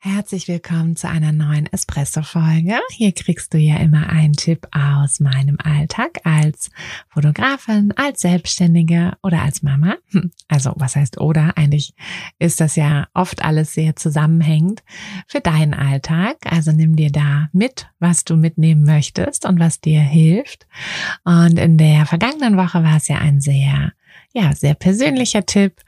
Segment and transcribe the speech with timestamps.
[0.00, 2.78] Herzlich willkommen zu einer neuen Espresso-Folge.
[2.90, 6.70] Hier kriegst du ja immer einen Tipp aus meinem Alltag als
[7.08, 9.96] Fotografin, als Selbstständige oder als Mama.
[10.46, 11.58] Also was heißt oder?
[11.58, 11.94] Eigentlich
[12.38, 14.84] ist das ja oft alles sehr zusammenhängend
[15.26, 16.36] für deinen Alltag.
[16.48, 20.68] Also nimm dir da mit, was du mitnehmen möchtest und was dir hilft.
[21.24, 23.92] Und in der vergangenen Woche war es ja ein sehr
[24.32, 25.80] ja, sehr persönlicher Tipp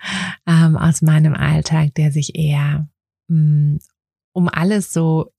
[0.48, 2.89] ähm, aus meinem Alltag, der sich eher
[3.28, 3.78] hm,
[4.33, 5.33] um alles so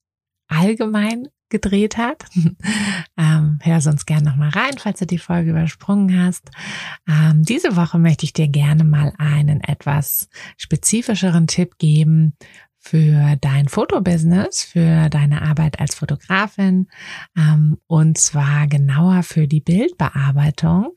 [0.48, 2.24] allgemein gedreht hat.
[3.16, 6.50] ähm, hör sonst gerne nochmal rein, falls du die Folge übersprungen hast.
[7.08, 12.34] Ähm, diese Woche möchte ich dir gerne mal einen etwas spezifischeren Tipp geben
[12.78, 16.88] für dein Fotobusiness, für deine Arbeit als Fotografin
[17.38, 20.90] ähm, und zwar genauer für die Bildbearbeitung.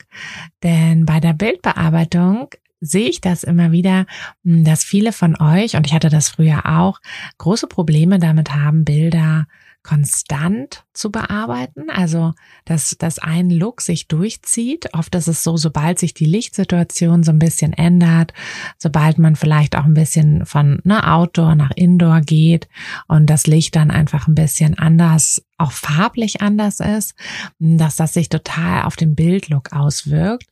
[0.63, 2.49] Denn bei der Bildbearbeitung
[2.81, 4.05] sehe ich das immer wieder,
[4.43, 6.99] hm, dass viele von euch, und ich hatte das früher auch,
[7.37, 9.47] große Probleme damit haben, Bilder
[9.85, 12.33] konstant zu bearbeiten, also
[12.65, 14.91] dass, dass ein Look sich durchzieht.
[14.95, 18.33] Oft ist es so, sobald sich die Lichtsituation so ein bisschen ändert,
[18.79, 22.67] sobald man vielleicht auch ein bisschen von ne, Outdoor nach Indoor geht
[23.07, 27.13] und das Licht dann einfach ein bisschen anders, auch farblich anders ist,
[27.59, 30.47] dass das sich total auf den Bildlook auswirkt.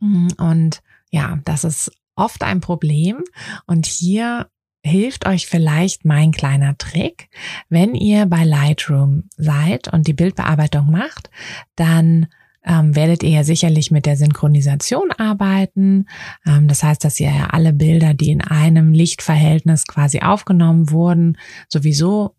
[0.00, 3.22] Und ja, das ist oft ein Problem.
[3.66, 4.48] Und hier
[4.82, 7.28] hilft euch vielleicht mein kleiner Trick.
[7.68, 11.30] Wenn ihr bei Lightroom seid und die Bildbearbeitung macht,
[11.74, 12.28] dann
[12.64, 16.06] ähm, werdet ihr ja sicherlich mit der Synchronisation arbeiten.
[16.46, 21.38] Ähm, das heißt, dass ihr ja alle Bilder, die in einem Lichtverhältnis quasi aufgenommen wurden,
[21.68, 22.35] sowieso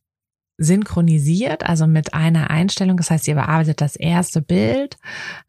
[0.58, 2.98] synchronisiert, also mit einer Einstellung.
[2.98, 4.98] Das heißt, ihr bearbeitet das erste Bild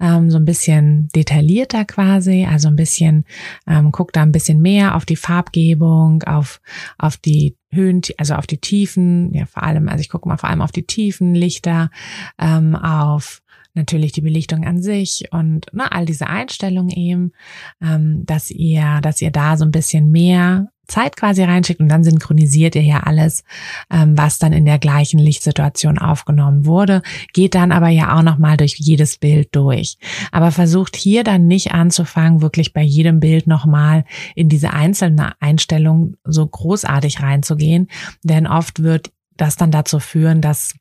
[0.00, 3.24] ähm, so ein bisschen detaillierter quasi, also ein bisschen,
[3.66, 6.60] ähm, guckt da ein bisschen mehr auf die Farbgebung, auf,
[6.98, 10.50] auf die Höhen, also auf die Tiefen, ja vor allem, also ich gucke mal vor
[10.50, 11.90] allem auf die Tiefen, Lichter,
[12.38, 13.42] ähm, auf
[13.74, 17.32] natürlich die Belichtung an sich und ne, all diese Einstellungen eben,
[17.80, 22.02] ähm, dass ihr, dass ihr da so ein bisschen mehr Zeit quasi reinschickt und dann
[22.02, 23.44] synchronisiert ihr ja alles,
[23.90, 28.56] ähm, was dann in der gleichen Lichtsituation aufgenommen wurde, geht dann aber ja auch nochmal
[28.56, 29.98] durch jedes Bild durch.
[30.32, 34.04] Aber versucht hier dann nicht anzufangen, wirklich bei jedem Bild nochmal
[34.34, 37.88] in diese einzelne Einstellung so großartig reinzugehen,
[38.22, 40.74] denn oft wird das dann dazu führen, dass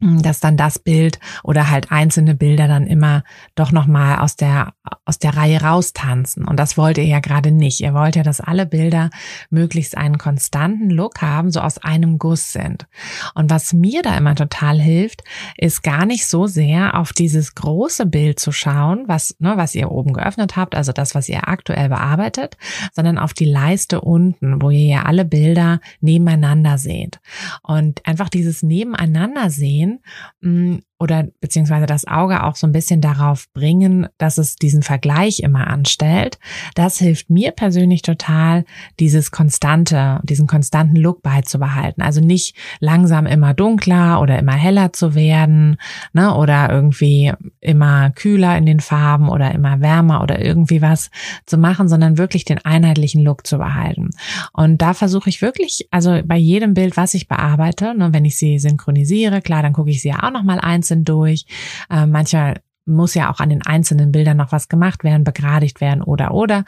[0.00, 3.22] dass dann das Bild oder halt einzelne Bilder dann immer
[3.54, 4.72] doch noch mal aus der
[5.04, 7.80] aus der Reihe raustanzen und das wollt ihr ja gerade nicht.
[7.80, 9.10] Ihr wollt ja, dass alle Bilder
[9.50, 12.86] möglichst einen konstanten Look haben, so aus einem Guss sind.
[13.34, 15.22] Und was mir da immer total hilft,
[15.56, 19.90] ist gar nicht so sehr auf dieses große Bild zu schauen, was ne, was ihr
[19.90, 22.56] oben geöffnet habt, also das, was ihr aktuell bearbeitet,
[22.92, 27.20] sondern auf die Leiste unten, wo ihr ja alle Bilder nebeneinander seht.
[27.62, 30.00] Und einfach dieses nebeneinander sehen sehen
[30.40, 35.40] mm, oder beziehungsweise das Auge auch so ein bisschen darauf bringen, dass es diesen Vergleich
[35.40, 36.38] immer anstellt.
[36.74, 38.64] Das hilft mir persönlich total,
[39.00, 42.02] dieses konstante, diesen konstanten Look beizubehalten.
[42.02, 45.78] Also nicht langsam immer dunkler oder immer heller zu werden,
[46.12, 51.10] ne, oder irgendwie immer kühler in den Farben oder immer wärmer oder irgendwie was
[51.46, 54.10] zu machen, sondern wirklich den einheitlichen Look zu behalten.
[54.52, 58.36] Und da versuche ich wirklich, also bei jedem Bild, was ich bearbeite, ne, wenn ich
[58.36, 61.46] sie synchronisiere, klar, dann gucke ich sie ja auch nochmal einzeln durch.
[61.90, 66.02] Äh, manchmal muss ja auch an den einzelnen Bildern noch was gemacht werden, begradigt werden
[66.02, 66.64] oder oder.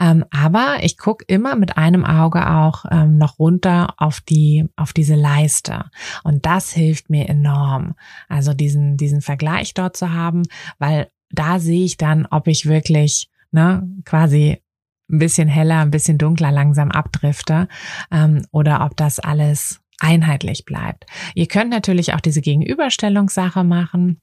[0.00, 4.92] Ähm, aber ich gucke immer mit einem Auge auch ähm, noch runter auf die auf
[4.92, 5.84] diese Leiste
[6.24, 7.94] und das hilft mir enorm.
[8.28, 10.42] Also diesen diesen Vergleich dort zu haben,
[10.78, 14.62] weil da sehe ich dann, ob ich wirklich ne quasi
[15.08, 17.68] ein bisschen heller, ein bisschen dunkler langsam abdrifte
[18.10, 21.06] ähm, oder ob das alles einheitlich bleibt.
[21.34, 24.20] Ihr könnt natürlich auch diese Gegenüberstellungssache machen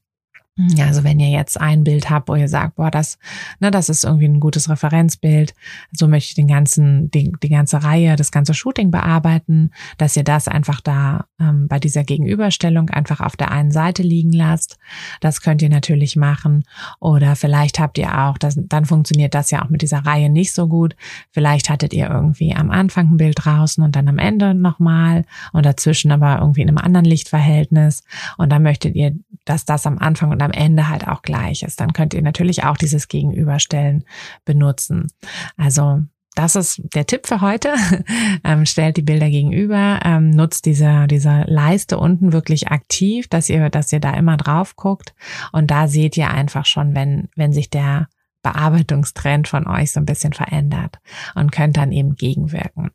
[0.78, 3.18] Also wenn ihr jetzt ein Bild habt, wo ihr sagt, boah, das,
[3.58, 5.52] ne, das ist irgendwie ein gutes Referenzbild,
[5.90, 10.22] so möchte ich den ganzen, die, die ganze Reihe, das ganze Shooting bearbeiten, dass ihr
[10.22, 14.78] das einfach da ähm, bei dieser Gegenüberstellung einfach auf der einen Seite liegen lasst.
[15.20, 16.62] Das könnt ihr natürlich machen.
[17.00, 20.52] Oder vielleicht habt ihr auch, das, dann funktioniert das ja auch mit dieser Reihe nicht
[20.52, 20.94] so gut.
[21.32, 25.66] Vielleicht hattet ihr irgendwie am Anfang ein Bild draußen und dann am Ende nochmal und
[25.66, 28.04] dazwischen aber irgendwie in einem anderen Lichtverhältnis.
[28.38, 31.80] Und dann möchtet ihr, dass das am Anfang und am Ende halt auch gleich ist.
[31.80, 34.04] Dann könnt ihr natürlich auch dieses Gegenüberstellen
[34.44, 35.08] benutzen.
[35.56, 36.02] Also
[36.34, 37.74] das ist der Tipp für heute.
[38.44, 43.70] ähm, stellt die Bilder gegenüber, ähm, nutzt diese, diese Leiste unten wirklich aktiv, dass ihr,
[43.70, 45.14] dass ihr da immer drauf guckt.
[45.52, 48.08] Und da seht ihr einfach schon, wenn, wenn sich der
[48.42, 50.98] Bearbeitungstrend von euch so ein bisschen verändert
[51.34, 52.90] und könnt dann eben gegenwirken.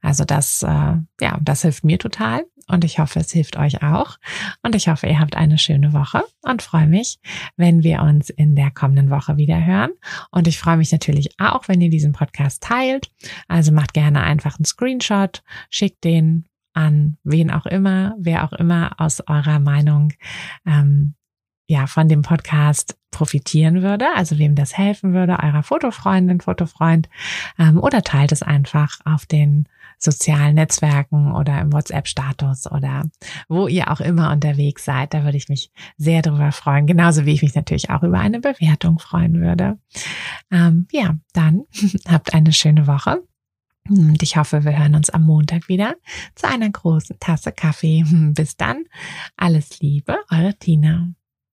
[0.00, 4.16] Also das, äh, ja, das hilft mir total und ich hoffe, es hilft euch auch.
[4.62, 7.18] Und ich hoffe, ihr habt eine schöne Woche und freue mich,
[7.56, 9.90] wenn wir uns in der kommenden Woche wieder hören.
[10.30, 13.10] Und ich freue mich natürlich auch, wenn ihr diesen Podcast teilt.
[13.46, 18.92] Also macht gerne einfach einen Screenshot, schickt den an wen auch immer, wer auch immer
[18.98, 20.14] aus eurer Meinung
[20.66, 21.14] ähm,
[21.72, 27.08] ja von dem Podcast profitieren würde, also wem das helfen würde, eurer Fotofreundin, Fotofreund,
[27.58, 29.66] ähm, oder teilt es einfach auf den
[29.98, 33.04] sozialen Netzwerken oder im WhatsApp-Status oder
[33.48, 35.14] wo ihr auch immer unterwegs seid.
[35.14, 38.40] Da würde ich mich sehr darüber freuen, genauso wie ich mich natürlich auch über eine
[38.40, 39.78] Bewertung freuen würde.
[40.50, 41.62] Ähm, ja, dann
[42.08, 43.22] habt eine schöne Woche.
[43.88, 45.96] Und ich hoffe, wir hören uns am Montag wieder
[46.34, 48.04] zu einer großen Tasse Kaffee.
[48.34, 48.84] Bis dann.
[49.36, 51.14] Alles Liebe, eure Tina.